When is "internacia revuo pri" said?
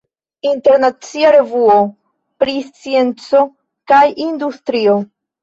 0.51-2.57